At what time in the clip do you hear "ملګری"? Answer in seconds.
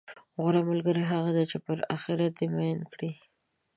0.69-1.03